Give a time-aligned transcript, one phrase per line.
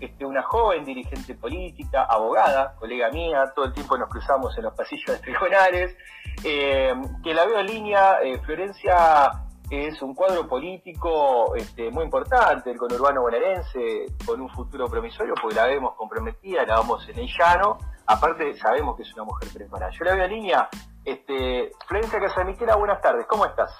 [0.00, 4.74] Este, una joven dirigente política, abogada, colega mía, todo el tiempo nos cruzamos en los
[4.74, 5.96] pasillos de tribunales,
[6.44, 6.94] eh,
[7.24, 9.32] que la veo en línea, eh, Florencia
[9.70, 15.56] es un cuadro político este, muy importante, el conurbano bonaerense, con un futuro promisorio, porque
[15.56, 19.90] la vemos comprometida, la vamos en el llano, aparte sabemos que es una mujer preparada.
[19.90, 20.68] Yo la veo en línea,
[21.04, 23.72] este, Florencia Casamiquera, buenas tardes, ¿cómo estás?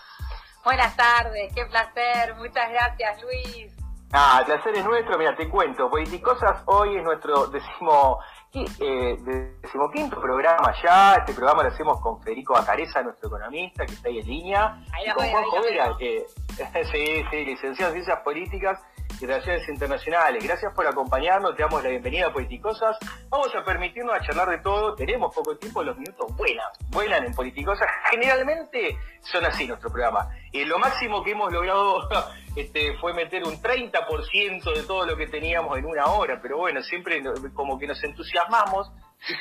[0.65, 3.78] Buenas tardes, qué placer, muchas gracias Luis.
[4.13, 8.19] Ah, el placer es nuestro, mira, te cuento, Politicosas hoy es nuestro décimo,
[8.55, 9.19] eh,
[9.61, 14.21] decimoquinto programa ya, este programa lo hacemos con Federico Bacareza, nuestro economista, que está ahí
[14.21, 16.27] en línea, ahí y con Juan Jovera, eh,
[16.91, 18.81] sí, sí, licenciado en Ciencias Políticas
[19.21, 20.43] y Relaciones Internacionales.
[20.43, 22.97] Gracias por acompañarnos, te damos la bienvenida a Politicosas.
[23.29, 27.35] Vamos a permitirnos a charlar de todo, tenemos poco tiempo, los minutos vuelan, vuelan en
[27.35, 27.89] Politicosas.
[28.11, 30.29] Generalmente son así nuestro programa.
[30.53, 32.09] Y lo máximo que hemos logrado
[32.57, 36.83] este, fue meter un 30% de todo lo que teníamos en una hora, pero bueno,
[36.83, 37.23] siempre
[37.55, 38.91] como que nos entusiasmamos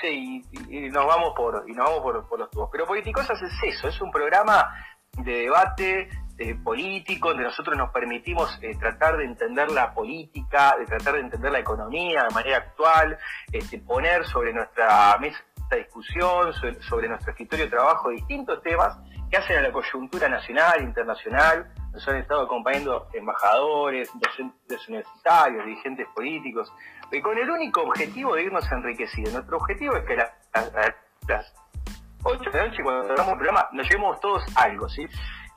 [0.03, 0.41] y,
[0.89, 2.69] nos vamos por y nos vamos por los tubos.
[2.71, 4.73] Pero Politicosas es eso, es un programa
[5.13, 6.09] de debate,
[6.39, 11.21] eh, político, donde nosotros nos permitimos eh, tratar de entender la política, de tratar de
[11.21, 13.17] entender la economía de manera actual,
[13.51, 18.97] este, poner sobre nuestra mesa de discusión, sobre, nuestro escritorio de trabajo distintos temas
[19.29, 21.73] que hacen a la coyuntura nacional, internacional.
[21.91, 26.71] Nos han estado acompañando embajadores, docentes universitarios, dirigentes políticos,
[27.11, 29.33] y con el único objetivo de irnos enriquecidos.
[29.33, 30.31] Nuestro objetivo es que las,
[31.27, 31.53] las
[32.23, 35.07] 8 de la noche, cuando hagamos un programa, nos llevemos todos algo, ¿sí?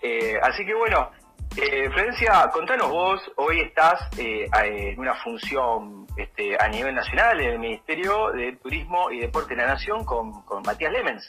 [0.03, 1.11] Eh, así que bueno,
[1.57, 7.51] eh, Florencia, contanos vos, hoy estás eh, en una función este, a nivel nacional en
[7.51, 11.29] el Ministerio de Turismo y Deporte de la Nación con, con Matías Lemens.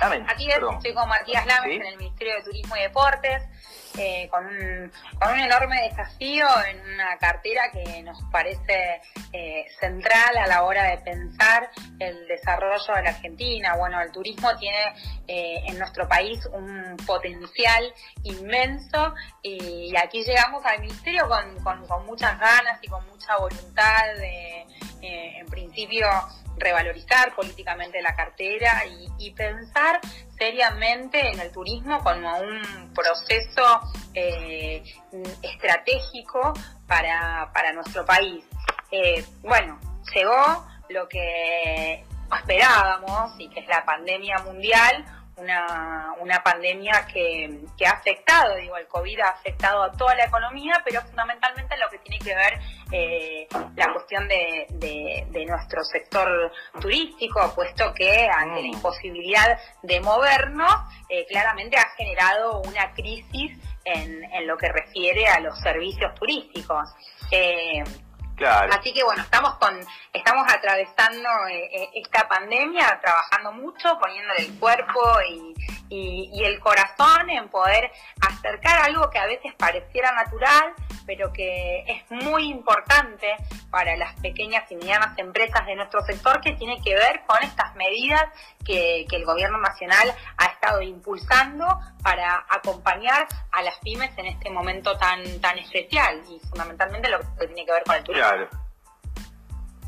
[0.00, 3.42] Aquí estoy con Matías Lamens en el Ministerio de Turismo y Deportes,
[3.98, 9.00] eh, con, un, con, un, enorme desafío en una cartera que nos parece
[9.32, 13.74] eh, central a la hora de pensar el desarrollo de la Argentina.
[13.74, 14.94] Bueno, el turismo tiene
[15.26, 17.92] eh, en nuestro país un potencial
[18.22, 24.04] inmenso y, aquí llegamos al Ministerio con, con, con, muchas ganas y con mucha voluntad
[24.16, 24.64] de,
[25.00, 26.06] en principio,
[26.58, 28.82] revalorizar políticamente la cartera
[29.18, 29.87] y, pensar
[30.38, 33.80] seriamente en el turismo como un proceso
[34.14, 34.82] eh,
[35.42, 36.52] estratégico
[36.86, 38.44] para, para, nuestro país.
[38.90, 39.78] Eh, bueno,
[40.14, 42.04] llegó lo que
[42.40, 45.04] esperábamos y que es la pandemia mundial,
[45.38, 50.24] una, una pandemia que, que, ha afectado, digo, el COVID ha afectado a toda la
[50.24, 52.60] economía, pero fundamentalmente lo que tiene que ver
[52.92, 58.74] eh, la cuestión de, de, nuestro sector turístico, puesto que ante la mm.
[58.74, 60.74] imposibilidad de movernos,
[61.08, 66.88] eh, claramente ha generado una crisis en, en lo que refiere a los servicios turísticos.
[67.30, 67.82] Eh,
[68.46, 69.78] Así que bueno, estamos con,
[70.12, 75.54] estamos atravesando eh, eh, esta pandemia, trabajando mucho, poniéndole el cuerpo y,
[75.88, 77.90] y, el corazón en poder
[78.20, 80.74] acercar algo que a veces pareciera natural,
[81.06, 83.36] pero que es muy importante
[83.70, 87.74] para las pequeñas y medianas empresas de nuestro sector, que tiene que ver con estas
[87.76, 88.24] medidas
[88.64, 91.66] que, que el gobierno nacional ha estado impulsando
[92.02, 97.46] para acompañar a las pymes en este momento tan, tan especial y fundamentalmente lo que
[97.46, 98.28] tiene que ver con el turismo.
[98.28, 98.48] Claro.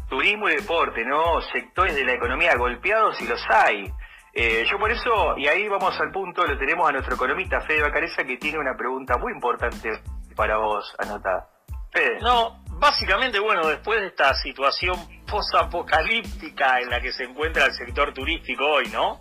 [0.09, 1.41] Turismo y deporte, ¿no?
[1.53, 3.93] Sectores de la economía golpeados y los hay.
[4.33, 7.83] Eh, yo por eso, y ahí vamos al punto, lo tenemos a nuestro economista Fede
[7.83, 9.91] Bacareza que tiene una pregunta muy importante
[10.37, 11.49] para vos anotada.
[11.93, 12.21] Fede.
[12.21, 14.97] No, básicamente, bueno, después de esta situación
[15.27, 19.21] posapocalíptica en la que se encuentra el sector turístico hoy, ¿no?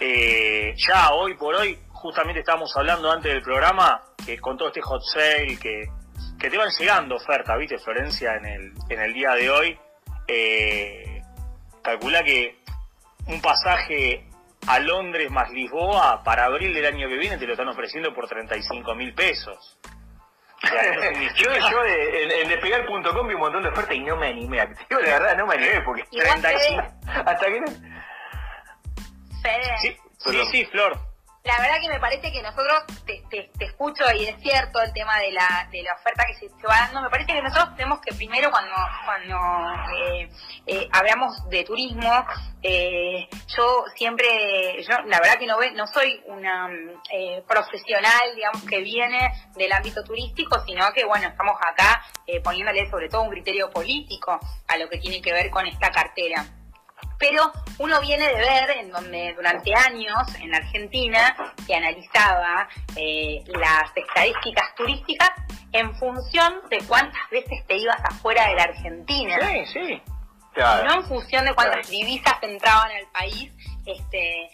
[0.00, 4.80] Eh, ya hoy por hoy, justamente estábamos hablando antes del programa, que con todo este
[4.80, 5.84] hot sale, que,
[6.40, 9.78] que te van llegando ofertas, ¿viste, Florencia, en el, en el día de hoy?
[10.26, 11.22] Eh,
[11.82, 12.58] calcula que
[13.26, 14.28] un pasaje
[14.66, 18.28] a Londres más Lisboa para abril del año que viene te lo están ofreciendo por
[18.28, 19.78] 35 mil pesos.
[21.36, 24.66] yo, yo en, en despegar.com vi un montón de ofertas y no me animé.
[24.88, 26.82] Digo la verdad, no me animé porque 35.
[27.06, 27.64] Hasta que.
[29.42, 29.78] Fede.
[29.80, 31.11] Sí, sí, sí, Flor
[31.44, 35.18] la verdad que me parece que nosotros, te, te, escucho y es cierto el tema
[35.18, 38.14] de la, de la oferta que se, va dando, me parece que nosotros tenemos que
[38.14, 38.72] primero cuando,
[39.04, 40.28] cuando eh,
[40.66, 42.24] eh, hablamos de turismo,
[42.62, 46.70] eh, yo siempre, yo la verdad que no, no soy una
[47.48, 52.04] profesional, digamos, que viene del ámbito turístico, sino que, bueno, estamos acá
[52.44, 54.38] poniéndole sobre todo un criterio político
[54.68, 56.46] a lo que tiene que ver con esta cartera
[57.22, 63.44] pero uno viene de ver en donde durante años en la Argentina se analizaba eh,
[63.46, 65.30] las estadísticas turísticas
[65.70, 69.38] en función de cuántas veces te ibas afuera de la Argentina.
[69.40, 70.02] Sí, sí.
[70.56, 73.52] No en función de cuántas divisas entraban al país
[73.86, 74.50] este,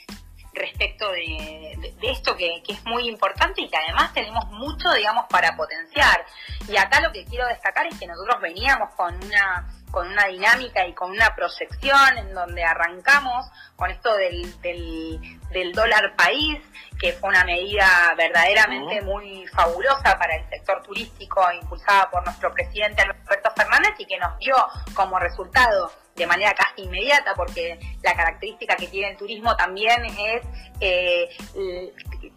[0.52, 5.56] respecto de, esto que, que, es muy importante y que además tenemos mucho, digamos, para
[5.56, 6.22] potenciar.
[6.68, 10.86] Y acá lo que quiero destacar es que nosotros veníamos con una con una dinámica
[10.86, 13.46] y con una proyección en donde arrancamos
[13.76, 16.58] con esto del, del, dólar país,
[16.98, 17.86] que fue una medida
[18.16, 24.18] verdaderamente muy fabulosa para el sector turístico, impulsada por nuestro presidente Alberto Fernández y que
[24.18, 24.56] nos dio
[24.94, 30.42] como resultado de manera casi inmediata, porque la característica que tiene el turismo también es
[30.80, 31.28] eh,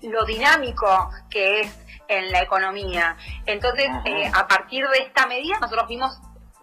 [0.04, 3.18] lo dinámico que es en la economía.
[3.46, 6.20] Entonces, eh, a partir de esta medida, nosotros vimos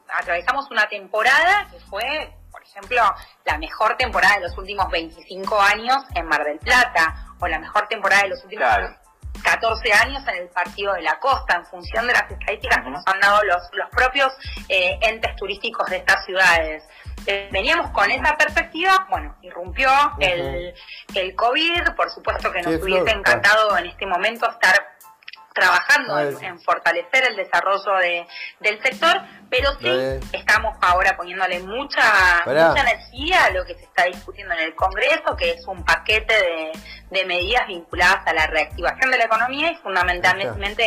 [0.09, 3.03] atravesamos una temporada que fue, por ejemplo,
[3.45, 7.87] la mejor temporada de los últimos 25 años en Mar del Plata, o la mejor
[7.89, 8.69] temporada de los últimos
[9.43, 13.07] 14 años en el Partido de la Costa, en función de las estadísticas que nos
[13.07, 14.33] han dado los, los propios
[14.69, 16.83] eh, entes turísticos de estas ciudades.
[17.27, 20.75] Eh, veníamos con esa perspectiva, bueno, irrumpió el,
[21.15, 24.98] el COVID, por supuesto que nos hubiese encantado en este momento estar
[25.59, 28.27] trabajando en, fortalecer el desarrollo de,
[28.61, 29.21] del sector,
[29.51, 29.89] pero sí
[30.33, 32.03] estamos ahora poniéndole mucha,
[32.45, 36.35] mucha energía a lo que se está discutiendo en el Congreso, que es un paquete
[36.35, 36.73] de,
[37.11, 40.83] de medidas vinculadas a la reactivación de la economía y fundamentalmente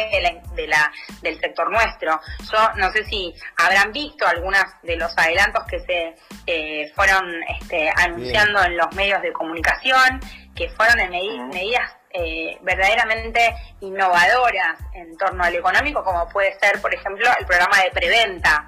[0.56, 0.92] de la,
[1.22, 2.20] del sector nuestro.
[2.52, 6.16] Yo no sé si habrán visto algunas de los adelantos que se
[6.48, 7.26] eh, fueron
[7.60, 10.20] este, anunciando en los medios de comunicación,
[10.56, 16.94] que fueron en medidas eh, verdaderamente innovadoras en torno al económico, como puede ser, por
[16.94, 18.68] ejemplo, el programa de preventa.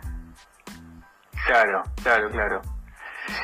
[1.46, 2.62] Claro, claro, claro.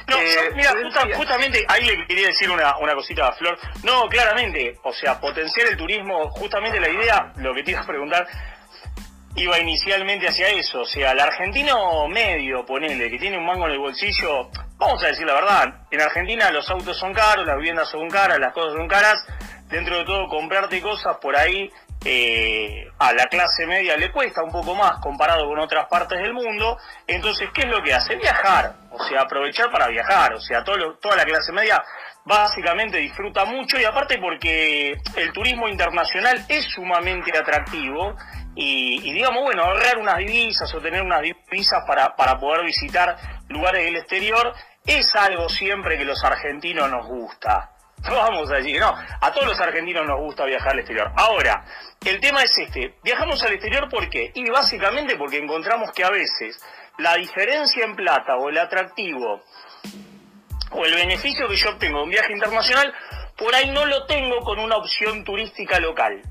[0.07, 0.73] No, eh, mira,
[1.15, 3.57] justamente ahí le quería decir una, una cosita a Flor.
[3.83, 7.85] No, claramente, o sea, potenciar el turismo, justamente la idea, lo que te iba a
[7.85, 8.27] preguntar,
[9.35, 10.81] iba inicialmente hacia eso.
[10.81, 15.07] O sea, el argentino medio, ponele, que tiene un mango en el bolsillo, vamos a
[15.07, 18.73] decir la verdad, en Argentina los autos son caros, las viviendas son caras, las cosas
[18.73, 19.25] son caras,
[19.69, 21.71] dentro de todo comprarte cosas por ahí
[22.05, 26.33] eh, a la clase media le cuesta un poco más comparado con otras partes del
[26.33, 26.77] mundo.
[27.05, 28.15] Entonces, ¿qué es lo que hace?
[28.15, 30.33] Viajar, o sea, aprovechar para viajar.
[30.33, 31.83] O sea, todo toda la clase media
[32.25, 38.15] básicamente disfruta mucho y aparte porque el turismo internacional es sumamente atractivo
[38.55, 43.17] y, y digamos, bueno, ahorrar unas divisas o tener unas divisas para, para poder visitar
[43.49, 44.53] lugares del exterior
[44.85, 47.71] es algo siempre que los argentinos nos gusta.
[48.07, 51.11] Vamos a decir, no, a todos los argentinos nos gusta viajar al exterior.
[51.15, 51.65] Ahora,
[52.05, 54.31] el tema es este, viajamos al exterior ¿por qué?
[54.33, 56.59] Y básicamente porque encontramos que a veces
[56.97, 59.41] la diferencia en plata o el atractivo
[60.71, 62.93] o el beneficio que yo obtengo de un viaje internacional,
[63.37, 66.21] por ahí no lo tengo con una opción turística local.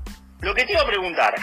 [0.41, 1.35] Lo que te iba a preguntar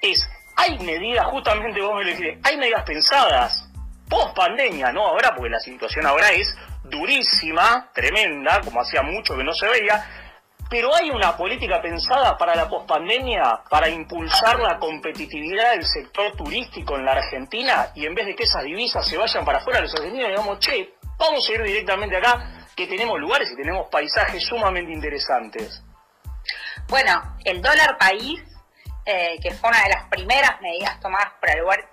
[0.00, 3.68] es, ¿hay medidas, justamente vos me lo dijiste, hay medidas pensadas
[4.08, 6.54] post pandemia, no ahora, porque la situación ahora es
[6.92, 10.04] durísima, tremenda, como hacía mucho que no se veía,
[10.68, 16.96] pero hay una política pensada para la pospandemia para impulsar la competitividad del sector turístico
[16.96, 19.94] en la Argentina y en vez de que esas divisas se vayan para afuera, los
[19.94, 24.92] argentinos digamos, che, vamos a ir directamente acá, que tenemos lugares y tenemos paisajes sumamente
[24.92, 25.82] interesantes.
[26.88, 28.40] Bueno, el dólar país,
[29.04, 31.32] eh, que fue una de las primeras medidas tomadas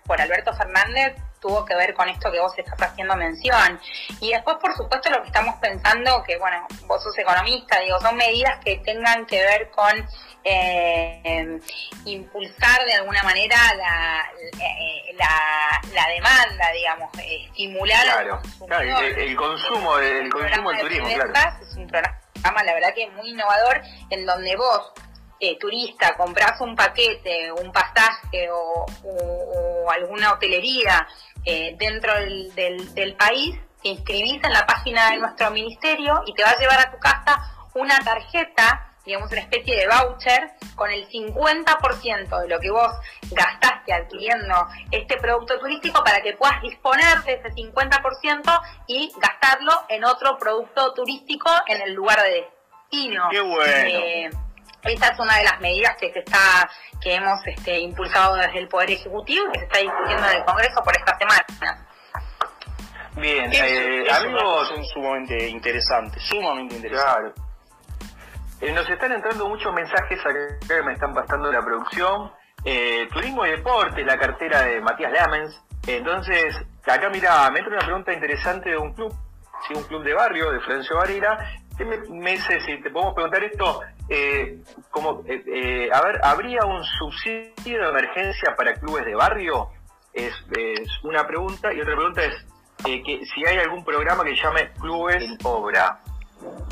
[0.06, 3.79] por Alberto Fernández, tuvo que ver con esto que vos estás haciendo mención.
[4.19, 8.15] Y después, por supuesto, lo que estamos pensando, que bueno, vos sos economista, digo, son
[8.15, 10.08] medidas que tengan que ver con
[10.43, 11.60] eh,
[12.05, 18.41] impulsar de alguna manera la, eh, la, demanda, digamos, estimular claro,
[19.17, 21.58] el, consumo, el consumo del turismo, claro.
[21.62, 24.91] Es un programa, la verdad que es muy innovador, en donde vos
[25.41, 28.86] eh, turista compras un paquete, un pasaje o,
[29.91, 31.08] alguna hotelería
[31.46, 36.43] eh, dentro del, del, país, te inscribís en la página de nuestro ministerio y te
[36.43, 41.08] va a llevar a tu casa una tarjeta, digamos una especie de voucher, con el
[41.08, 42.91] 50% de lo que vos
[43.31, 50.03] gastaste adquiriendo este producto turístico para que puedas disponer de ese 50% y gastarlo en
[50.03, 52.48] otro producto turístico en el lugar de
[52.89, 53.27] destino.
[53.31, 53.88] Qué bueno.
[53.88, 54.29] Eh,
[54.84, 56.70] esta es una de las medidas que se está,
[57.02, 60.46] que hemos este, impulsado desde el Poder Ejecutivo y que se está discutiendo en el
[60.46, 61.86] Congreso por esta semana.
[63.16, 64.06] Bien, eh,
[64.68, 67.34] son sumamente interesantes, sumamente interesantes.
[67.34, 67.50] Claro.
[68.62, 72.32] Eh, nos están entrando muchos mensajes acá que me están pasando la producción.
[72.64, 75.62] Eh, turismo y deporte, la cartera de Matías Lamens.
[75.88, 76.56] Entonces,
[76.86, 79.14] acá mira, me entra una pregunta interesante de un club
[79.68, 79.74] ¿sí?
[79.76, 81.38] un club de barrio de Florencio Varela.
[81.80, 84.60] ¿Qué me, dice, si te podemos preguntar esto, eh,
[84.92, 89.70] como, eh, eh, a ver, ¿habría un subsidio de emergencia para clubes de barrio?
[90.12, 91.74] Es, es una pregunta.
[91.74, 92.36] Y otra pregunta es
[92.84, 96.02] que si hay algún programa que llame Clubes en Obra.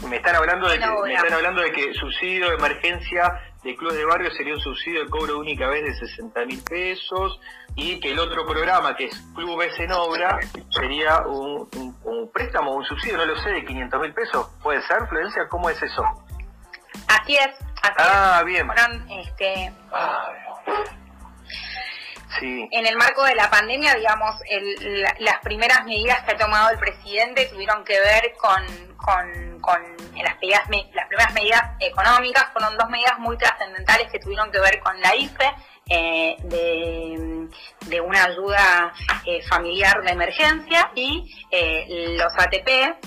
[0.09, 3.97] Me están hablando de que, me están hablando de que subsidio de emergencia de clubes
[3.97, 7.37] de barrio sería un subsidio de cobro única vez de 60 mil pesos
[7.75, 11.67] y que el otro programa que es Clubes en Obra sería un,
[12.05, 14.47] un, préstamo, un subsidio, no lo sé, de 500 mil pesos.
[14.63, 15.49] ¿Puede ser, Florencia?
[15.49, 16.01] ¿Cómo es eso?
[17.09, 17.49] Así es.
[17.83, 18.67] Así ah, bien.
[19.09, 19.73] Este,
[22.41, 24.35] En el marco de la pandemia, digamos,
[25.19, 28.63] las primeras medidas que ha tomado el presidente tuvieron que ver con,
[30.15, 35.15] las, primeras medidas económicas, fueron dos medidas muy trascendentales que tuvieron que ver con la
[35.15, 35.51] IFE,
[35.89, 37.47] eh, de,
[37.85, 38.93] de, una ayuda
[39.25, 42.97] eh, familiar de emergencia y eh, los ATP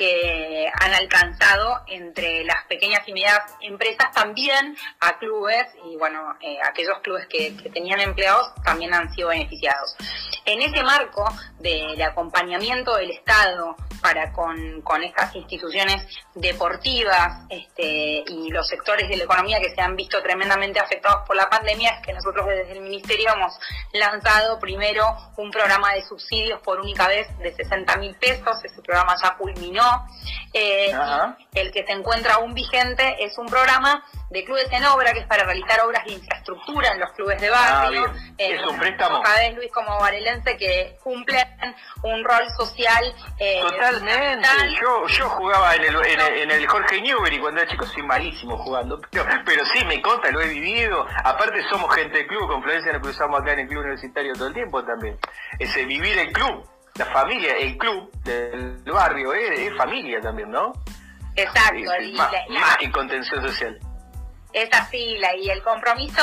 [0.00, 6.56] que han alcanzado entre las pequeñas y medianas empresas también a clubes y bueno, eh,
[6.64, 9.94] aquellos clubes que, tenían empleados también han sido beneficiados.
[10.46, 11.24] En ese marco
[11.58, 16.02] del acompañamiento del Estado para con, estas instituciones
[16.34, 21.36] deportivas este, y los sectores de la economía que se han visto tremendamente afectados por
[21.36, 23.52] la pandemia, es que nosotros desde el Ministerio hemos
[23.92, 25.04] lanzado primero
[25.36, 29.89] un programa de subsidios por única vez de 60 mil pesos, ese programa ya culminó
[30.52, 30.92] eh,
[31.54, 35.26] el que se encuentra aún vigente es un programa de clubes en obra, que es
[35.26, 38.04] para realizar obras de infraestructura en los clubes de barrio.
[38.08, 39.22] Ah, es un préstamo.
[39.22, 41.46] vez, Luis, como varelense, que cumplen
[42.02, 43.04] un rol social.
[43.38, 44.48] Eh, Totalmente.
[44.80, 49.00] Yo, yo jugaba en el, en, el, Jorge Newbery cuando era chico, soy malísimo jugando,
[49.44, 51.06] pero, sí me conta, lo he vivido.
[51.24, 54.48] Aparte, somos gente de club, con Florencia nos cruzamos acá en el club universitario todo
[54.48, 55.18] el tiempo también.
[55.58, 56.64] Ese vivir el club
[57.00, 60.74] la familia, el club del barrio, es, familia también, ¿no?
[61.34, 61.78] Exacto.
[62.02, 63.78] y más, que contención social.
[64.52, 66.22] Es así, la, y el compromiso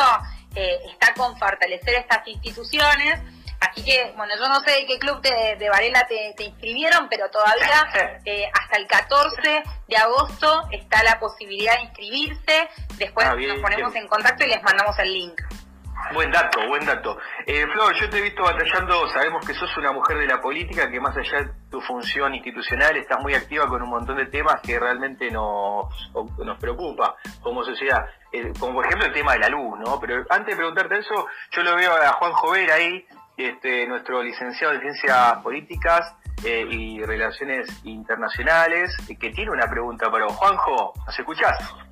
[0.54, 3.20] eh, está con fortalecer estas instituciones.
[3.60, 8.22] Así que, bueno, yo no sé de qué club de, Varela te, inscribieron, pero todavía
[8.26, 12.70] eh, hasta el 14 de agosto está la posibilidad de inscribirse.
[12.98, 15.42] Después ah, nos ponemos en contacto y les mandamos el link.
[16.14, 17.18] Buen dato, buen dato.
[17.46, 20.90] Eh, Flor, yo te he visto batallando, sabemos que sos una mujer de la política,
[20.90, 24.62] que más allá de tu función institucional, estás muy activa con un montón de temas
[24.62, 25.88] que realmente nos,
[26.38, 30.00] nos preocupa como sociedad, eh, como por ejemplo el tema de la luz, ¿no?
[30.00, 34.74] Pero antes de preguntarte eso, yo lo veo a Juan Jover ahí, este, nuestro licenciado
[34.74, 40.36] en Ciencias Políticas eh, y Relaciones Internacionales, que tiene una pregunta para vos.
[40.36, 41.87] Juanjo, ¿nos escuchás?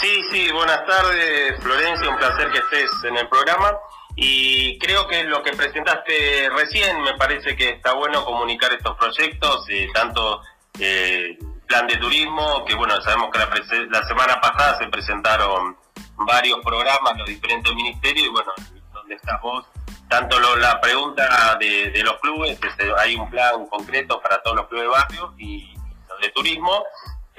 [0.00, 3.76] Sí, sí, buenas tardes, Florencia, un placer que estés en el programa.
[4.14, 9.68] Y creo que lo que presentaste recién me parece que está bueno comunicar estos proyectos,
[9.68, 10.40] eh, tanto
[10.78, 11.36] eh,
[11.66, 15.76] plan de turismo, que bueno, sabemos que la, semana pasada se presentaron
[16.14, 18.52] varios programas, los diferentes ministerios, y bueno,
[18.92, 19.66] donde estás vos,
[20.08, 22.56] tanto la pregunta de, de los clubes,
[22.98, 25.74] hay un plan concreto para todos los clubes de barrio y
[26.08, 26.84] los de turismo,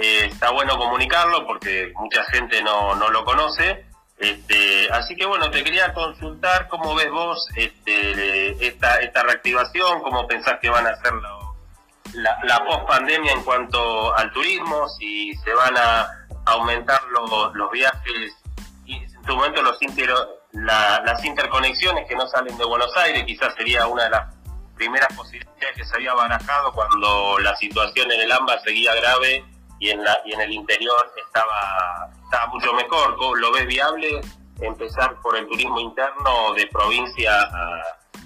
[0.01, 3.85] eh, está bueno comunicarlo porque mucha gente no, no lo conoce.
[4.17, 10.27] Este, así que bueno, te quería consultar cómo ves vos este, esta, esta reactivación, cómo
[10.27, 11.13] pensás que van a ser
[12.13, 16.09] la, la post pandemia en cuanto al turismo, si se van a
[16.45, 18.35] aumentar los, los viajes
[18.85, 19.77] y en su momento los
[20.51, 24.33] las interconexiones que no salen de Buenos Aires, quizás sería una de las
[24.75, 29.45] primeras posibilidades que se había barajado cuando la situación en el AMBA seguía grave
[29.79, 33.17] y en, la, y en el interior estaba, estaba mucho mejor.
[33.37, 34.21] ¿Lo ves viable
[34.61, 37.31] empezar por el turismo interno de provincia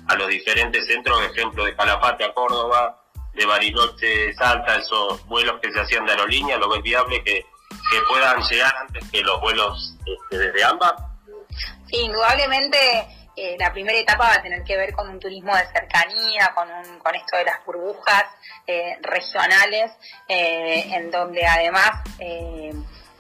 [0.08, 3.00] a, los diferentes centros, por ejemplo, de Calafate a Córdoba,
[3.34, 7.44] de Bariloche, Salta, esos vuelos que se hacían de aerolínea, ¿lo ves viable que,
[7.92, 10.94] que puedan llegar antes que los vuelos este, desde ambas?
[11.88, 12.78] Sí, indudablemente
[13.36, 16.70] eh, la primera etapa va a tener que ver con un turismo de cercanía, con,
[16.70, 18.26] un, con esto de las burbujas
[18.68, 19.92] eh, regionales,
[20.28, 22.04] eh, en donde además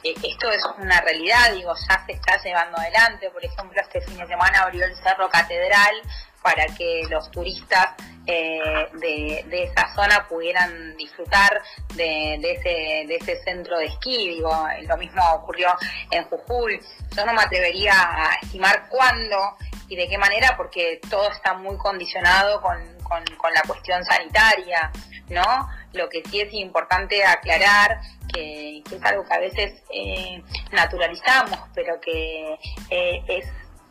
[0.04, 3.30] esto es una realidad, digo, ya se está llevando adelante.
[3.32, 5.96] Por ejemplo, este fin de semana abrió el Cerro Catedral
[6.44, 11.62] para que los turistas de, esa zona pudieran disfrutar
[11.96, 14.30] de, ese, de ese centro de esquí.
[14.30, 15.70] Digo, lo mismo ocurrió
[16.12, 16.82] en Jujuy.
[17.16, 19.56] Yo no me atrevería a estimar cuándo
[19.94, 24.92] y de qué manera, porque todo está muy condicionado con, con, la cuestión sanitaria,
[25.30, 25.70] ¿no?
[25.94, 28.02] Lo que sí es importante aclarar,
[28.34, 32.58] que, es algo que a veces eh, naturalizamos, pero que
[32.90, 33.46] eh, es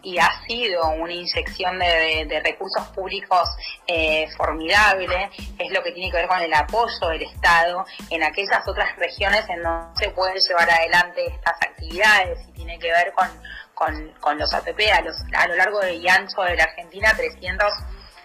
[0.04, 3.48] y ha sido una inyección de, recursos públicos
[3.86, 8.66] eh, formidable, es lo que tiene que ver con el apoyo del Estado en aquellas
[8.66, 13.28] otras regiones en donde se pueden llevar adelante estas actividades y tiene que ver con,
[13.74, 17.72] con, los APP a, los, a lo largo y ancho de la Argentina, 300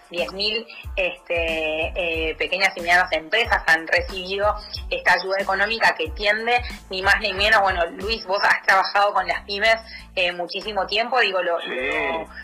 [0.09, 4.55] 10.000 este, eh, pequeñas y medianas empresas han recibido
[4.89, 9.27] esta ayuda económica que tiende ni más ni menos, bueno, Luis, vos has trabajado con
[9.27, 9.75] las pymes
[10.15, 11.57] eh, muchísimo tiempo, digo, lo,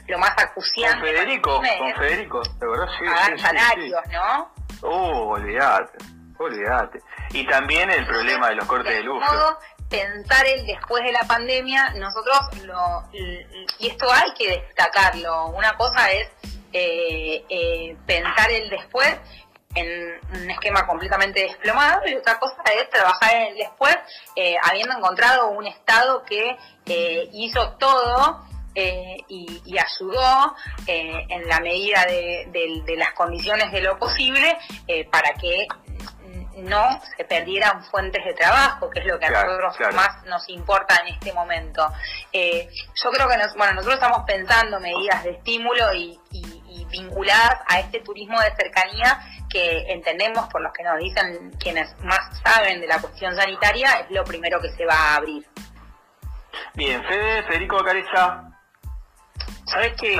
[0.07, 0.99] lo, más acuciante.
[0.99, 3.05] Con Federico, con Federico, de verdad, sí.
[3.05, 4.51] Pagar salarios, ¿no?
[4.81, 5.97] Oh, olvídate,
[6.37, 6.99] olvídate.
[7.31, 9.23] Y también el problema de los cortes de luz
[9.93, 16.11] pensar el después de la pandemia, nosotros lo, y esto hay que destacarlo, una cosa
[16.11, 16.29] es
[16.71, 19.15] eh, eh, pensar el después
[19.75, 23.95] en un esquema completamente desplomado y otra cosa es trabajar en el después
[24.35, 26.57] eh, habiendo encontrado un Estado que
[27.33, 28.43] hizo todo
[28.75, 30.55] y, ayudó
[30.87, 34.57] en la medida de, las condiciones de lo posible
[35.11, 35.67] para que
[36.57, 41.01] no se perdieran fuentes de trabajo, que es lo que a nosotros más nos importa
[41.05, 41.87] en este momento.
[42.31, 46.19] yo creo que bueno, nosotros estamos pensando medidas de estímulo y
[46.93, 49.19] vinculadas a este turismo de cercanía
[49.49, 54.11] que entendemos, por los que nos dicen quienes más saben de la cuestión sanitaria, es
[54.11, 55.45] lo primero que se va a abrir.
[56.73, 58.43] Bien, Fede, Federico Carecha.
[59.65, 60.17] ¿Sabes qué?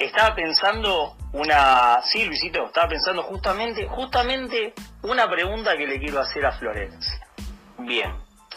[0.00, 2.00] Estaba, pensando una...
[2.02, 7.26] Sí, Luisito, estaba pensando justamente, justamente una pregunta que le quiero hacer a Florencia.
[7.78, 8.16] Bien,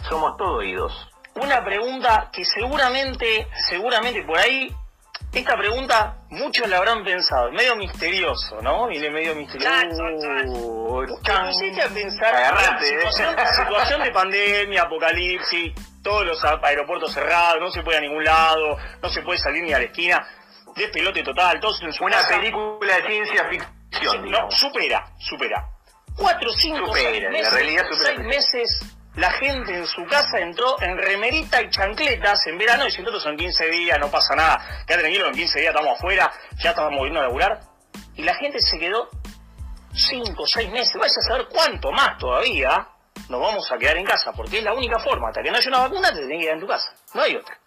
[0.09, 1.09] somos todos oídos.
[1.35, 4.73] Una pregunta que seguramente, seguramente por ahí
[5.33, 8.87] esta pregunta muchos la habrán pensado, medio misterioso, ¿no?
[8.87, 10.03] Viene medio misterioso.
[11.23, 15.73] Te pusiste a pensar situación, situación de pandemia, apocalipsis,
[16.03, 19.73] todos los aeropuertos cerrados, no se puede a ningún lado, no se puede salir ni
[19.73, 20.27] a la esquina,
[20.75, 24.31] despelote total, todos en su Una película de ciencia ficción.
[24.31, 25.69] no, supera, supera.
[26.15, 27.23] Cuatro, cinco, seis
[27.91, 32.91] seis meses la gente en su casa entró en remerita y chancletas en verano y
[32.91, 36.31] si nosotros son 15 días, no pasa nada, quédate tranquilo, en 15 días estamos afuera,
[36.57, 37.59] ya estamos volviendo a laburar.
[38.15, 39.09] Y la gente se quedó
[39.93, 42.87] 5, 6 meses, vais a saber cuánto más todavía
[43.29, 45.69] nos vamos a quedar en casa, porque es la única forma, hasta que no haya
[45.69, 47.59] una vacuna te tenés que quedar en tu casa, no hay otra.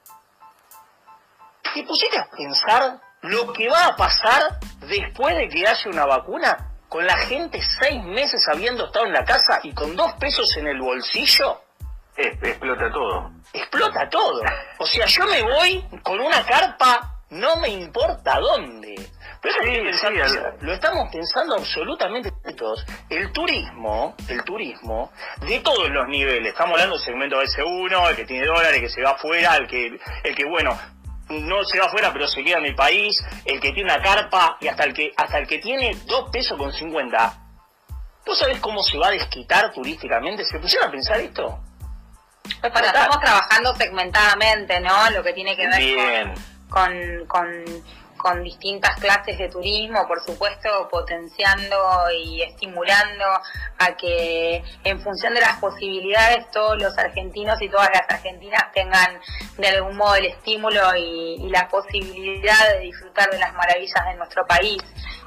[1.77, 6.73] ¿Y pusiste a pensar lo que va a pasar después de que haya una vacuna?
[6.89, 10.69] con la gente seis meses habiendo estado en la casa y con dos pesos en
[10.69, 11.61] el bolsillo,
[12.17, 13.31] explota todo.
[13.53, 14.41] Explota todo.
[14.79, 18.95] O sea, yo me voy con una carpa, no me importa dónde.
[19.43, 22.85] Pero lo estamos pensando absolutamente todos.
[23.09, 25.13] El turismo, el turismo,
[25.47, 26.49] de todos los niveles.
[26.49, 29.67] Estamos hablando del segmento S1, el que tiene dólares, el que se va afuera, el
[29.69, 30.77] que, el que bueno,
[31.29, 34.57] no se va afuera pero se queda en el país, el que tiene una carpa
[34.61, 37.43] y hasta el que, hasta el que tiene dos pesos con 50.
[38.25, 40.45] ¿Vos sabés cómo se va a desquitar turísticamente?
[40.45, 41.61] ¿Se pusieron a pensar esto?
[42.61, 45.11] Pues estamos trabajando segmentadamente, ¿no?
[45.11, 46.35] Lo que tiene que ver
[46.69, 53.25] con, con con distintas clases de turismo, por supuesto potenciando y estimulando
[53.79, 59.21] a que en función de las posibilidades todos los argentinos y todas las argentinas tengan
[59.57, 64.45] de algún modo el estímulo y, la posibilidad de disfrutar de las maravillas de nuestro
[64.47, 64.83] país.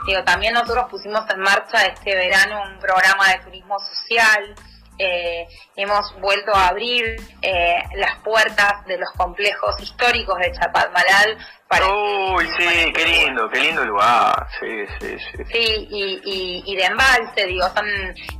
[0.05, 4.55] Digo, también nosotros pusimos en marcha este verano un programa de turismo social
[4.99, 11.37] eh, hemos vuelto a abrir eh, las puertas de los complejos históricos de Chapadmalal
[11.69, 15.43] para Uy, sí, qué lindo, qué lindo lugar, sí, sí, sí.
[15.51, 17.85] Sí, y, y, y de embalse, digo, son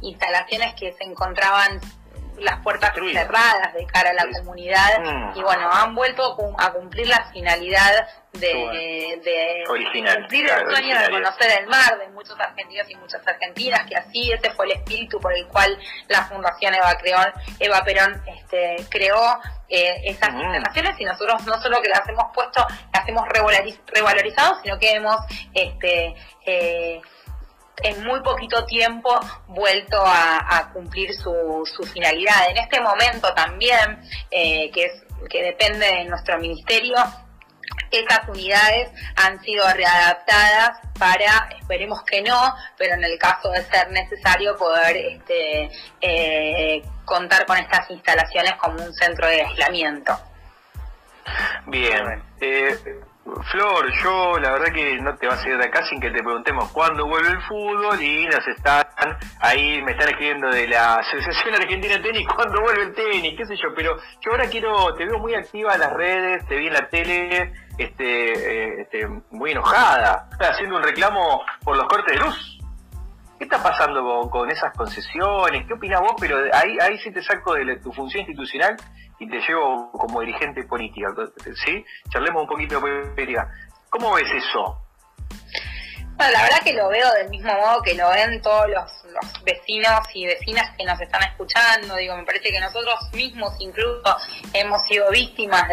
[0.02, 1.80] instalaciones que se encontraban
[2.42, 5.38] las puertas cerradas de cara a la comunidad mm.
[5.38, 11.68] y bueno, han vuelto a cumplir la finalidad de, cumplir el sueño de conocer el
[11.68, 15.48] mar de muchos argentinos y muchas argentinas, que así ese fue el espíritu por el
[15.48, 20.42] cual la Fundación Eva, Creón, Eva Perón este, creó eh, esas mm.
[20.42, 21.00] instalaciones.
[21.00, 25.18] Y nosotros no solo que las hemos puesto, las hemos revalorizado, sino que hemos
[25.54, 27.02] este, eh,
[27.84, 31.64] en muy poquito tiempo vuelto a, cumplir su,
[31.94, 32.50] finalidad.
[32.50, 36.96] En este momento también, eh, que, es, que depende de nuestro ministerio,
[37.92, 43.90] esas unidades han sido readaptadas para, esperemos que no, pero en el caso de ser
[43.92, 45.70] necesario poder este,
[46.02, 50.18] eh, contar con estas instalaciones como un centro de aislamiento.
[51.68, 52.24] Bien.
[52.42, 52.78] Eh,
[53.52, 56.24] Flor, yo la verdad que no te vas a ir de acá sin que te
[56.24, 58.86] preguntemos cuándo vuelve el fútbol y nos están
[59.40, 63.46] ahí, me están escribiendo de la Asociación Argentina de Tenis, cuándo vuelve el tenis, qué
[63.46, 66.68] sé yo, pero yo ahora quiero, te veo muy activa en las redes, te vi
[66.68, 72.26] en la tele, este, eh, este muy enojada, haciendo un reclamo por los cortes de
[72.26, 72.59] luz.
[73.40, 75.66] ¿Qué está pasando con, esas concesiones?
[75.66, 76.12] ¿Qué opinas vos?
[76.20, 78.76] Pero ahí, ahí sí te saco de tu función institucional
[79.18, 81.08] y te llevo como dirigente política,
[81.66, 81.86] ¿sí?
[82.10, 83.50] Charlemos un poquito de política.
[83.90, 84.78] ¿Cómo ves eso?
[86.18, 88.99] Bueno, la verdad que lo veo del mismo modo que lo ven todos los,
[89.44, 91.96] vecinos y vecinas que nos están escuchando.
[91.96, 94.18] Digo, me parece que nosotros mismos incluso
[94.54, 95.68] hemos sido víctimas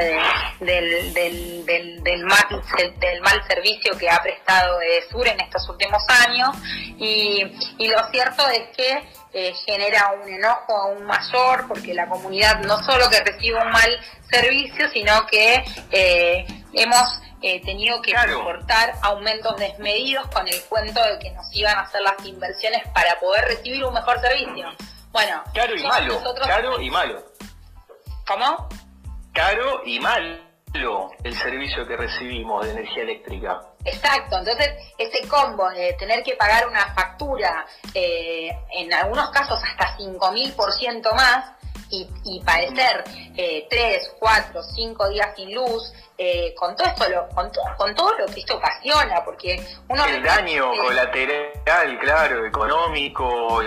[0.61, 1.65] del, del,
[2.03, 2.63] del, mal,
[2.99, 4.79] del mal servicio que ha prestado
[5.11, 6.51] Sur en estos últimos años.
[6.99, 7.45] Y,
[7.79, 9.03] y lo cierto es que
[9.39, 14.01] eh, genera un enojo aún mayor porque la comunidad no solo que recibe un mal
[14.31, 21.19] servicio, sino que eh, hemos eh, tenido que soportar aumentos desmedidos con el cuento de
[21.19, 24.73] que nos iban a hacer las inversiones para poder recibir un mejor servicio.
[25.13, 27.25] Bueno, caro y malo, caro y malo.
[28.27, 28.69] ¿Cómo?
[29.33, 30.47] Caro y malo
[31.23, 33.63] el servicio que recibimos de energía eléctrica.
[33.85, 34.69] Exacto, entonces
[34.99, 41.53] ese combo de tener que pagar una factura, eh, en algunos casos hasta 5.000% más,
[41.89, 43.05] y, y padecer
[43.37, 48.17] eh, 3, 4, 5 días sin luz, eh, con todo esto, lo, con, con todo
[48.19, 50.05] lo que esto ocasiona, porque uno...
[50.07, 53.63] El daño colateral, claro, económico,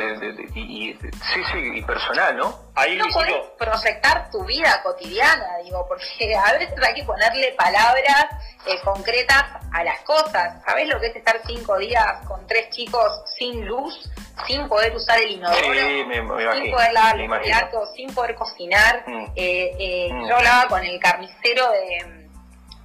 [0.55, 2.59] y, sí, sí, y personal, ¿no?
[2.75, 8.25] Ahí no podés proyectar tu vida cotidiana, digo, porque a veces hay que ponerle palabras
[8.65, 10.63] eh, concretas a las cosas.
[10.65, 14.09] ¿Sabés lo que es estar cinco días con tres chicos sin luz,
[14.47, 19.03] sin poder usar el inodoro, sin poder lavar los platos, sin poder cocinar?
[19.05, 19.25] Mm.
[19.35, 20.27] Eh, eh, mm.
[20.27, 22.18] Yo hablaba con el carnicero de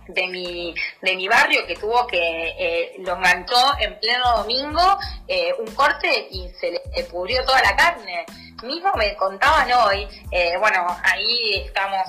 [0.08, 2.18] de mi, de mi barrio que tuvo que
[2.58, 7.76] eh, lo enganchó en pleno domingo eh, un corte y se le pudrió toda la
[7.76, 8.26] carne.
[8.62, 12.06] Mismo me contaban hoy, eh, bueno, ahí estamos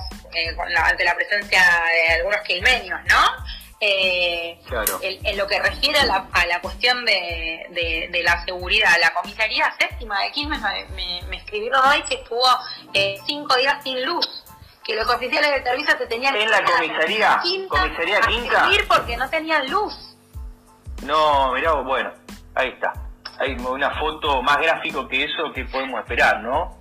[0.56, 3.56] con la, ante la presencia de algunos quilmenios, ¿no?
[4.68, 4.98] Claro.
[5.02, 9.70] En, lo que refiere a la, a la cuestión de, de, la seguridad, la comisaría
[9.78, 10.60] séptima de Quilmes
[10.94, 12.46] me, me escribieron hoy que estuvo
[13.26, 14.45] cinco días sin luz
[14.86, 19.68] que los oficiales de servicio se tenían en la comisaría, comisaría quinta, porque no tenían
[19.68, 20.16] luz.
[21.02, 22.12] No, mirá, bueno,
[22.54, 22.92] ahí está.
[23.38, 26.78] Hay una foto más gráfico que eso que podemos esperar, ¿no?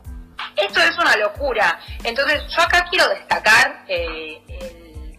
[0.56, 1.80] Esto es una locura.
[2.04, 4.42] Entonces, yo acá quiero destacar eh,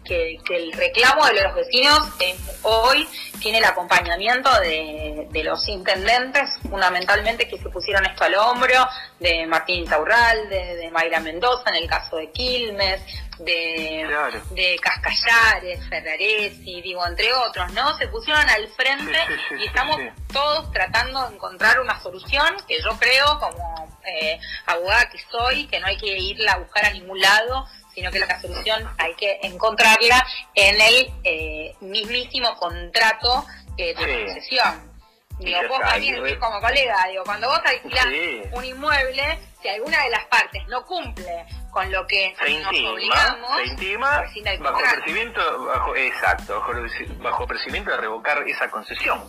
[0.07, 3.07] que, el reclamo de los vecinos eh, hoy
[3.41, 8.87] tiene el acompañamiento de, los intendentes, fundamentalmente que se pusieron esto al hombro,
[9.19, 13.01] de Martín Taurralde, de Mayra Mendoza en el caso de Quilmes,
[13.39, 14.07] de,
[14.51, 17.95] de Cascallares, Ferraresi, digo, entre otros, ¿no?
[17.97, 19.19] Se pusieron al frente
[19.59, 19.97] y estamos
[20.33, 25.79] todos tratando de encontrar una solución que yo creo, como eh, abogada que soy, que
[25.79, 27.65] no hay que irla a buscar a ningún lado,
[27.97, 33.43] sino que la solución hay que encontrarla en el eh, mismísimo contrato
[33.75, 34.91] eh, de concesión.
[35.39, 38.05] Digo, vos también como colega, digo, cuando vos alquilás
[38.51, 43.65] un inmueble, si alguna de las partes no cumple con lo que nos obligamos, se
[43.65, 44.23] intima
[44.59, 46.73] bajo procedimiento, bajo, exacto, bajo,
[47.17, 49.27] bajo procedimiento de revocar esa concesión.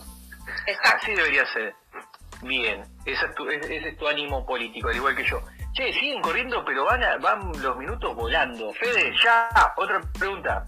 [0.67, 0.97] Exacto.
[1.01, 1.73] Así debería ser.
[2.43, 5.41] Bien, ese es, tu, ese es tu ánimo político, al igual que yo.
[5.73, 8.73] Che, siguen corriendo, pero van, van los minutos volando.
[8.73, 10.65] Fede, ya, otra pregunta.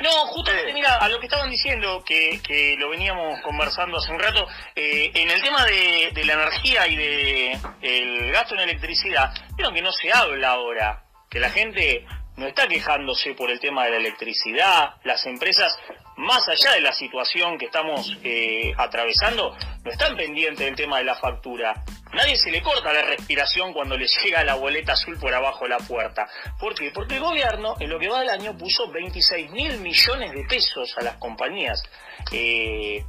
[0.00, 4.20] No, justamente, mira, a lo que estaban diciendo, que, que lo veníamos conversando hace un
[4.20, 9.32] rato, eh, en el tema de, de, la energía y de el gasto en electricidad,
[9.56, 13.84] vieron que no se habla ahora, que la gente no está quejándose por el tema
[13.84, 15.78] de la electricidad, las empresas
[16.16, 21.04] más allá de la situación que estamos eh, atravesando, no están pendientes del tema de
[21.04, 21.74] la factura.
[22.14, 25.70] Nadie se le corta la respiración cuando le llega la boleta azul por abajo de
[25.70, 26.28] la puerta.
[26.60, 26.90] ¿Por qué?
[26.92, 30.94] Porque el gobierno, en lo que va del año, puso 26 mil millones de pesos
[30.96, 31.82] a las compañías
[32.30, 33.04] eh,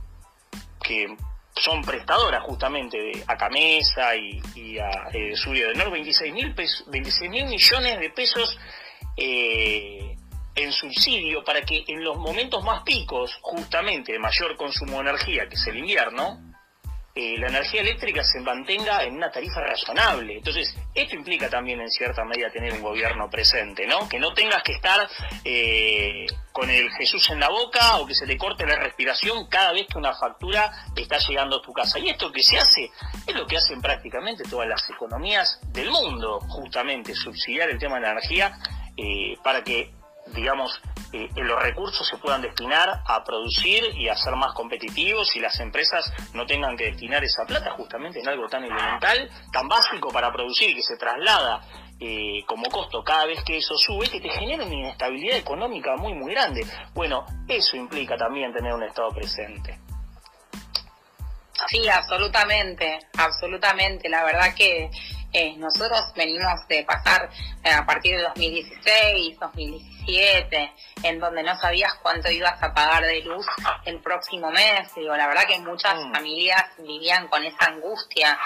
[0.81, 1.15] que
[1.55, 7.45] son prestadoras justamente de Acamesa y, a eh, Surio del Norte, 26 mil 26 mil
[7.45, 8.57] millones de pesos
[9.15, 10.17] eh,
[10.55, 15.47] en subsidio para que en los momentos más picos, justamente de mayor consumo de energía,
[15.47, 16.54] que es el invierno,
[17.17, 20.35] eh, la energía eléctrica se mantenga en una tarifa razonable.
[20.35, 24.09] Entonces, esto implica también en cierta medida tener un gobierno presente, ¿no?
[24.09, 25.07] Que no tengas que estar
[25.45, 29.71] eh, con el Jesús en la boca o que se te corte la respiración cada
[29.71, 31.99] vez que una factura está llegando a tu casa.
[31.99, 32.91] Y esto que se hace
[33.25, 38.01] es lo que hacen prácticamente todas las economías del mundo, justamente, subsidiar el tema de
[38.01, 38.59] la energía
[38.97, 39.89] eh, para que
[40.33, 40.81] digamos,
[41.15, 45.57] eh, los recursos se puedan destinar a producir y a ser más competitivos y las
[45.61, 50.29] empresas no tengan que destinar esa plata justamente en algo tan elemental, tan básico para
[50.33, 51.61] producir y que se traslada
[52.01, 56.13] eh, como costo cada vez que eso sube, que te genera una inestabilidad económica muy,
[56.13, 56.65] muy grande.
[56.93, 59.79] Bueno, eso implica también tener un Estado presente.
[61.69, 64.09] Sí, absolutamente, absolutamente.
[64.09, 64.89] La verdad que
[65.37, 67.29] eh, nosotros venimos de pasar
[67.61, 73.19] eh, a partir de 2016, 2017, en donde no sabías cuánto ibas a pagar de
[73.19, 73.45] luz
[73.83, 74.95] el próximo mes.
[74.95, 76.13] Digo, la verdad que muchas mm.
[76.13, 78.39] familias vivían con esa angustia.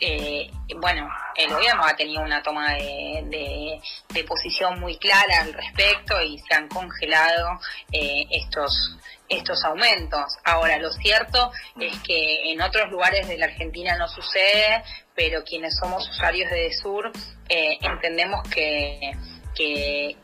[0.00, 6.22] Eh, bueno, el gobierno ha tenido una toma de, de, posición muy clara al respecto
[6.22, 10.36] y se han congelado estos estos aumentos.
[10.44, 14.82] Ahora, lo cierto es que en otros lugares de la Argentina no sucede,
[15.14, 17.10] pero quienes somos usuarios de Sur
[17.48, 19.12] eh, entendemos que,
[19.54, 20.16] que,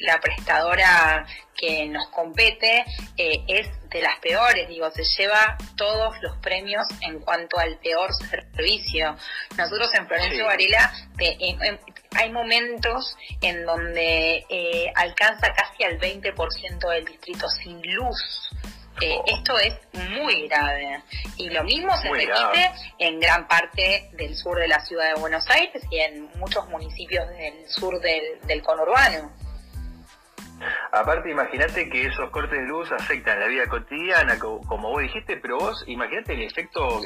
[0.00, 2.84] la prestadora que nos compete
[3.16, 8.10] eh, es de las peores, digo, se lleva todos los premios en cuanto al peor
[8.14, 9.16] servicio.
[9.56, 10.92] Nosotros en Florencio Varela
[12.16, 18.50] hay momentos en donde eh, alcanza casi al 20% del distrito sin luz.
[19.00, 19.24] Eh, oh.
[19.26, 19.74] Esto es
[20.10, 21.02] muy grave.
[21.36, 25.48] Y lo mismo se repite en gran parte del sur de la ciudad de Buenos
[25.50, 29.32] Aires y en muchos municipios del sur del, del conurbano.
[30.92, 35.58] Aparte, imagínate que esos cortes de luz afectan la vida cotidiana, como vos dijiste, pero
[35.58, 37.00] vos imagínate el efecto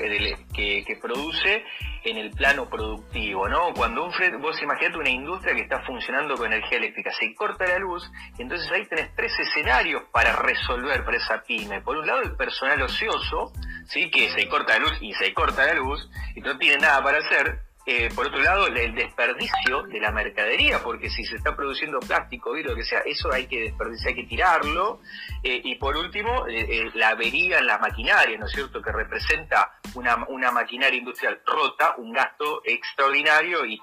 [0.54, 1.64] que, produce
[2.04, 3.72] en el plano productivo, ¿no?
[3.74, 7.78] Cuando un vos imagínate una industria que está funcionando con energía eléctrica, se corta la
[7.78, 8.08] luz,
[8.38, 11.80] entonces ahí tenés tres escenarios para resolver para esa pyme.
[11.80, 13.52] Por un lado, el personal ocioso,
[13.86, 14.10] ¿sí?
[14.10, 17.18] Que se corta la luz y se corta la luz, y no tiene nada para
[17.18, 21.99] hacer, eh, por otro lado, el desperdicio de la mercadería, porque si se está produciendo
[22.01, 25.01] plástico, vidrio, lo que sea, eso hay que desperdiciar, hay que tirarlo.
[25.43, 29.79] Eh, y por último, eh, la avería en la maquinaria, ¿no es cierto?, que representa
[29.95, 33.81] una, una maquinaria industrial rota, un gasto extraordinario y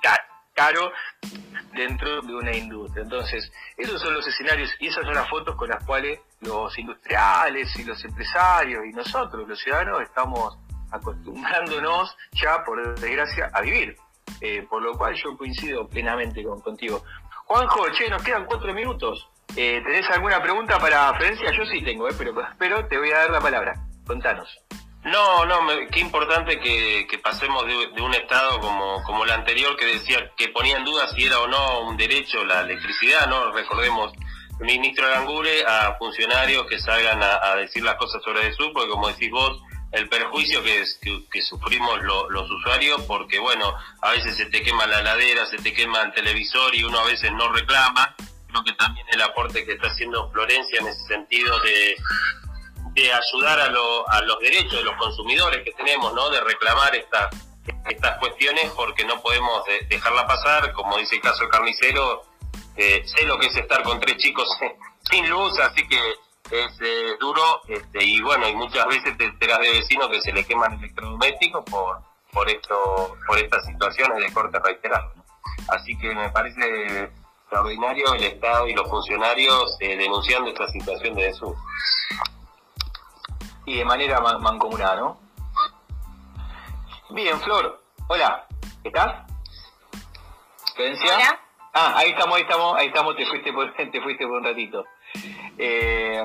[0.53, 0.91] caro
[1.73, 3.03] dentro de una industria.
[3.03, 7.75] Entonces, esos son los escenarios y esas son las fotos con las cuales los industriales
[7.77, 10.57] y los empresarios y nosotros, los ciudadanos, estamos
[10.91, 13.95] acostumbrándonos ya, por desgracia, a vivir.
[14.41, 17.03] Eh, por lo cual yo coincido plenamente con, contigo.
[17.45, 19.29] Juanjo, che, nos quedan cuatro minutos.
[19.55, 21.51] Eh, ¿Tenés alguna pregunta para Florencia?
[21.51, 23.73] Yo sí tengo, eh, pero, pero te voy a dar la palabra.
[24.05, 24.59] Contanos.
[25.03, 30.31] No, no, qué importante que, pasemos de, un Estado como, como el anterior que decía
[30.35, 33.53] que ponía en duda si era o no un derecho la electricidad, ¿no?
[33.53, 34.11] Recordemos
[34.59, 39.31] ministro Langure a funcionarios que salgan a, decir las cosas sobre eso, porque como decís
[39.31, 45.01] vos, el perjuicio que, sufrimos los usuarios porque bueno, a veces se te quema la
[45.01, 48.15] ladera, se te quema el televisor y uno a veces no reclama.
[48.47, 51.95] Creo que también el aporte que está haciendo Florencia en ese sentido de,
[52.93, 56.29] de ayudar a, a los derechos de los consumidores que tenemos, ¿no?
[56.29, 57.35] De reclamar estas
[57.89, 62.23] estas cuestiones porque no podemos dejarla pasar, como dice el caso del carnicero,
[62.75, 64.47] eh, sé lo que es estar con tres chicos
[65.09, 65.99] sin luz, así que
[66.51, 70.31] es eh, duro este, y bueno, y muchas veces te enteras de vecinos que se
[70.31, 75.11] le queman electrodomésticos por, por, esto, por estas situaciones de corte reiterado.
[75.69, 77.11] Así que me parece
[77.43, 81.55] extraordinario el Estado y los funcionarios eh, denunciando esta situación de eso.
[83.65, 85.19] Y de manera mancomunada, ¿no?
[87.09, 88.45] Bien, Flor, hola,
[88.83, 89.27] ¿estás?
[90.75, 91.39] ¿Florencia?
[91.73, 94.85] Ah, ahí estamos, ahí estamos, ahí estamos, te fuiste por, te fuiste por un ratito.
[95.57, 96.23] Eh,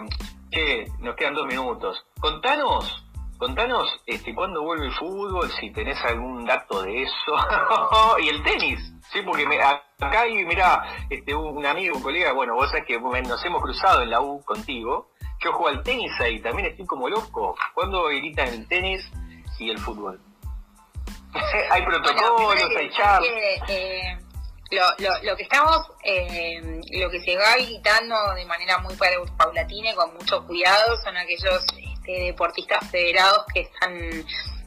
[0.51, 2.05] che, nos quedan dos minutos.
[2.21, 3.05] Contanos,
[3.39, 7.37] contanos este, cuándo vuelve el fútbol, si tenés algún dato de eso.
[8.23, 9.47] y el tenis, sí, porque
[9.99, 14.03] acá hay, mira, este, un amigo, un colega, bueno, vos sabés que nos hemos cruzado
[14.03, 15.11] en la U contigo.
[15.41, 17.57] Yo juego al tenis ahí, también estoy como loco.
[17.75, 19.11] ¿Cuándo gritan el tenis
[19.59, 20.21] y el fútbol?
[21.71, 23.29] hay protocolos, hay charlas.
[23.69, 24.19] Eh,
[24.73, 28.95] lo, lo, lo que estamos, eh, lo que se va habilitando de manera muy
[29.37, 31.65] paulatina y con mucho cuidado son aquellos
[32.03, 34.25] este, deportistas federados que están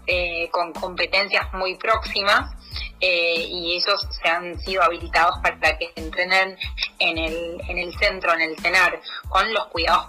[0.08, 2.52] eh, con competencias muy próximas
[3.00, 6.58] eh, y ellos se han sido habilitados para que entrenen
[7.00, 10.08] en el, en el centro, en el CENAR, con los cuidados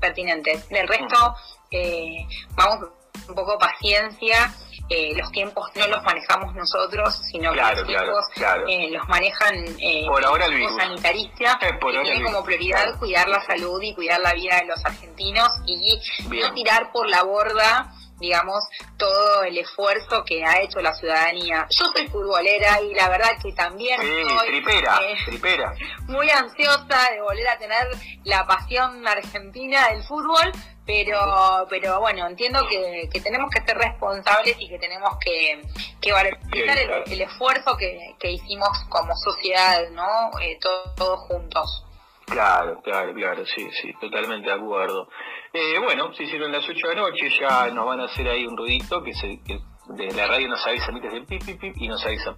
[0.00, 0.68] pertinentes.
[0.68, 1.34] Del resto,
[1.70, 2.90] eh, vamos
[3.28, 4.54] un poco paciencia
[4.90, 8.26] eh, los tiempos no los manejamos nosotros, sino que los tiempos
[8.68, 11.72] eh, los manejan eh, por ahora el sanitaristas que
[12.02, 16.52] tiene como prioridad cuidar la salud y cuidar la vida de los argentinos y no
[16.54, 18.62] tirar por la borda digamos,
[18.98, 21.66] todo el esfuerzo que ha hecho la ciudadanía.
[21.70, 25.74] Yo soy futbolera y la verdad que también sí, tripera, eh, tripera.
[26.06, 27.88] muy ansiosa de volver a tener
[28.24, 30.52] la pasión argentina del fútbol,
[30.90, 35.62] pero pero bueno, entiendo que, tenemos que ser responsables y que tenemos que,
[36.00, 40.30] que valorizar el, esfuerzo que, hicimos como sociedad, ¿no?
[40.40, 41.84] Eh, todos juntos.
[42.26, 45.08] Claro, claro, claro, sí, sí, totalmente de acuerdo.
[45.52, 48.46] Eh, bueno, se hicieron las 8 de la noche, ya nos van a hacer ahí
[48.46, 51.74] un ruidito que, se, que de la radio nos avisa, desde el pip, pip, pip
[51.76, 52.36] y nos avisa.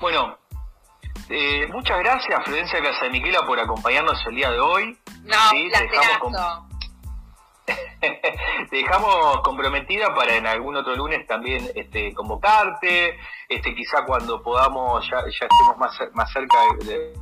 [0.00, 0.38] Bueno,
[1.28, 4.98] eh, muchas gracias Florencia Casamiquela por acompañarnos el día de hoy.
[5.22, 5.68] No, ¿sí?
[5.70, 6.32] dejamos,
[8.70, 15.20] dejamos comprometida para en algún otro lunes también este, convocarte, este quizá cuando podamos ya,
[15.22, 17.14] ya estemos más, más cerca de,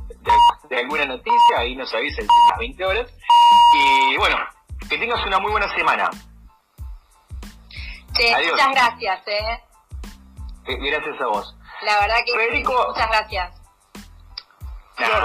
[0.69, 3.13] de, alguna noticia, ahí nos avisen las 20 horas.
[3.75, 4.37] Y bueno,
[4.89, 6.09] que tengas una muy buena semana.
[8.15, 9.63] Sí, muchas gracias, ¿eh?
[10.65, 10.77] ¿eh?
[10.79, 11.55] Gracias a vos.
[11.83, 13.61] La verdad que Federico, muchas gracias.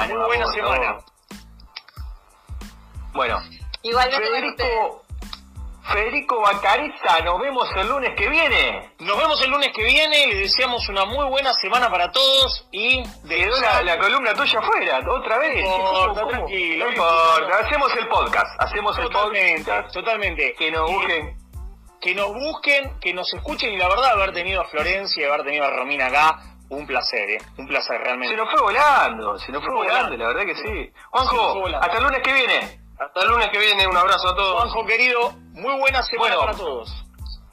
[0.09, 0.98] muy buena semana.
[3.12, 3.40] Bueno.
[3.83, 5.04] Igualmente Federico,
[5.92, 8.92] Federico Bacareza, nos vemos el lunes que viene.
[9.01, 13.03] Nos vemos el lunes que viene, le deseamos una muy buena semana para todos y
[13.24, 13.51] de
[13.85, 15.64] la, columna tuya afuera, otra vez.
[15.64, 16.85] No tranquilo.
[16.85, 19.92] No importa, hacemos el podcast, hacemos el podcast.
[19.92, 20.55] Totalmente.
[20.59, 21.37] Que nos busquen.
[22.01, 25.42] Que nos busquen, que nos escuchen y la verdad haber tenido a Florencia y haber
[25.44, 27.38] tenido a Romina acá, un placer, ¿eh?
[27.57, 28.35] Un placer realmente.
[28.35, 30.92] Se nos fue volando, se nos fue, volando, la verdad que sí.
[31.11, 32.88] Juanjo, hasta el lunes que viene.
[32.98, 34.54] Hasta el lunes que viene, un abrazo a todos.
[34.62, 36.90] Juanjo querido, muy buena semana para todos.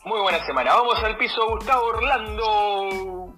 [0.03, 0.75] Muy buena semana.
[0.75, 3.35] Vamos al piso Gustavo Orlando.